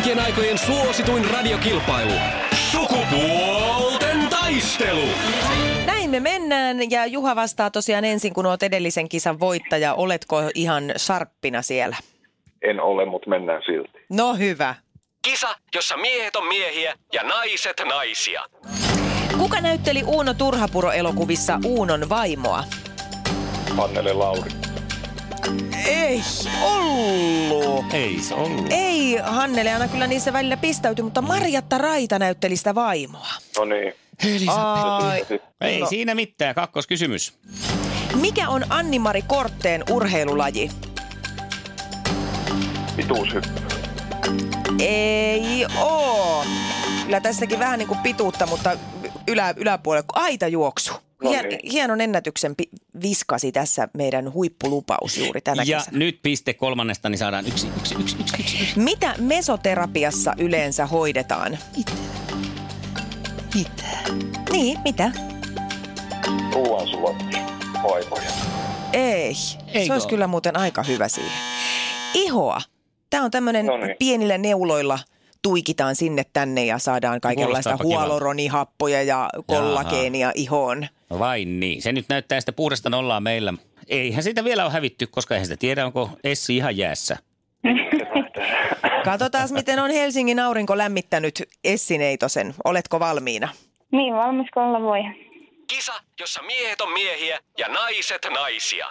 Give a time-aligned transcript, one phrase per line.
[0.00, 2.12] kaikkien aikojen suosituin radiokilpailu.
[2.70, 5.08] Sukupuolten taistelu.
[5.86, 9.94] Näin me mennään ja Juha vastaa tosiaan ensin, kun olet edellisen kisan voittaja.
[9.94, 11.96] Oletko ihan sharppina siellä?
[12.62, 13.98] En ole, mutta mennään silti.
[14.10, 14.74] No hyvä.
[15.22, 18.42] Kisa, jossa miehet on miehiä ja naiset naisia.
[19.38, 22.64] Kuka näytteli Uuno Turhapuro-elokuvissa Uunon vaimoa?
[23.76, 24.59] Hannele Lauri.
[25.86, 26.22] Ei
[26.62, 27.84] ollut.
[27.94, 28.66] Ei se ollut.
[28.70, 33.28] Ei, Hannele aina kyllä niissä välillä pistäytyi, mutta Marjatta Raita näytteli sitä vaimoa.
[33.58, 33.92] No niin.
[34.48, 35.26] Ai,
[35.60, 35.86] Ei No.
[35.86, 36.54] siinä mitään.
[36.54, 37.34] Kakkoskysymys.
[38.14, 40.70] mikä on Anni-Mari Kortteen urheilulaji?
[42.96, 43.50] Pituushyppy.
[44.78, 46.44] Ei oo.
[47.04, 48.76] Kyllä tässäkin vähän niin kuin pituutta, mutta
[49.28, 50.06] ylä, yläpuolella.
[50.12, 50.92] Aitajuoksu.
[51.22, 52.54] No Hien, hienon ennätyksen
[53.02, 55.98] viskasi tässä meidän huippulupaus juuri tänä Ja kesänä.
[55.98, 58.66] nyt piste kolmannesta, niin saadaan yksi, yksi, yksi, yksi, yksi.
[58.76, 61.58] Mitä mesoterapiassa yleensä hoidetaan?
[61.76, 61.92] Mitä?
[63.54, 64.12] Mitä?
[64.52, 65.10] Niin, mitä?
[66.52, 67.36] Ruoansulatus.
[67.82, 68.30] Vaivoja.
[68.92, 69.32] Ei.
[69.74, 71.32] Eikö Se olisi kyllä muuten aika hyvä siihen.
[72.14, 72.62] Ihoa.
[73.10, 73.96] Tämä on tämmöinen No niin.
[73.98, 74.98] pienillä neuloilla
[75.42, 80.86] tuikitaan sinne tänne ja saadaan kaikenlaista hualuronihappoja ja kollageenia ihoon.
[81.18, 81.82] Vai niin.
[81.82, 83.54] Se nyt näyttää sitä puhdasta nollaa meillä.
[83.88, 87.16] Eihän sitä vielä ole hävitty, koska eihän sitä tiedä, onko Essi ihan jäässä.
[89.04, 92.54] Katsotaan, miten on Helsingin aurinko lämmittänyt Essi Neitosen.
[92.64, 93.48] Oletko valmiina?
[93.92, 95.00] Niin, valmis kun olla voi.
[95.66, 98.86] Kisa, jossa miehet on miehiä ja naiset naisia.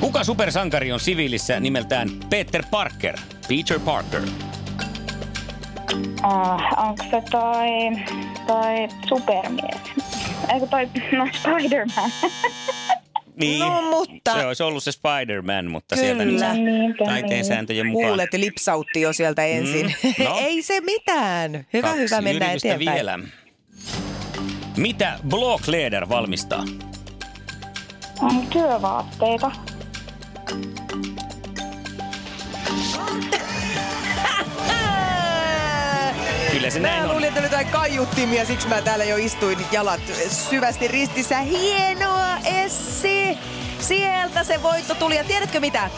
[0.00, 3.16] Kuka supersankari on siviilissä nimeltään Peter Parker?
[3.48, 4.22] Peter Parker.
[6.24, 7.66] Uh, onko se toi,
[8.46, 9.80] toi supermies?
[10.54, 12.10] Eikö toi, no Spider-Man?
[13.36, 13.60] Niin.
[13.60, 16.06] No, mutta- Se olisi ollut se Spider-Man, mutta Kyllä.
[16.06, 17.44] sieltä nyt niinpä taiteen niin.
[17.44, 18.08] sääntöjen mukaan.
[18.08, 19.94] Kuulet, lipsautti jo sieltä ensin.
[20.02, 20.36] Mm, no.
[20.46, 21.66] Ei se mitään.
[21.72, 22.94] Hyvä, Kaksi hyvä, mennään eteenpäin.
[22.96, 23.18] vielä.
[24.76, 26.64] Mitä Blockleder valmistaa?
[28.22, 29.50] On työvaatteita.
[36.60, 37.10] Kyllä se näin Mä on.
[37.12, 40.00] luulin, että oli jotain kaiuttimia, siksi mä täällä jo istuin jalat
[40.50, 41.38] syvästi ristissä.
[41.40, 43.38] Hienoa, Essi!
[43.78, 45.16] Sieltä se voitto tuli.
[45.16, 45.90] Ja tiedätkö mitä?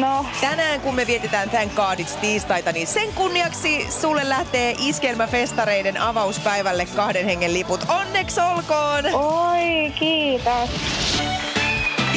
[0.00, 6.00] No, Tänään kun me vietetään Thank God It's tiistaita, niin sen kunniaksi sulle lähtee Iskelmäfestareiden
[6.00, 7.84] avauspäivälle kahden hengen liput.
[7.88, 9.04] Onneksi olkoon!
[9.14, 10.70] oi kiitos.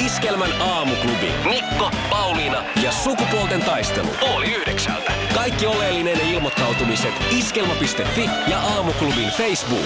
[0.05, 1.31] Iskelmän aamuklubi.
[1.49, 4.07] Mikko, Pauliina ja sukupuolten taistelu.
[4.35, 5.11] Oli yhdeksältä.
[5.33, 9.85] Kaikki oleellinen ilmoittautumiset iskelma.fi ja aamuklubin Facebook.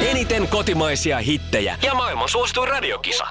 [0.00, 3.26] Eniten kotimaisia hittejä ja maailman suosituin radiokisa.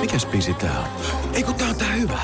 [0.00, 0.86] Mikäs biisi tää on?
[1.34, 2.18] Ei kun tää on tää hyvä.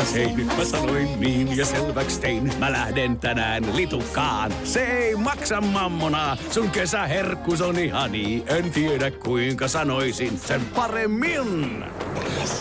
[0.00, 0.14] K-A-F.
[0.14, 2.52] Hei, nyt mä sanoin niin ja selväks tein.
[2.58, 4.52] Mä lähden tänään litukaan.
[4.64, 6.36] Se ei maksa mammonaa.
[6.50, 8.42] Sun kesäherkkus on ihani.
[8.46, 11.84] En tiedä kuinka sanoisin sen paremmin.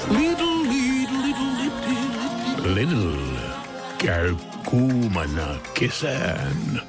[0.09, 3.39] Little, little, little, little, little.
[3.97, 4.35] Käy
[4.65, 6.81] kuumana kesään.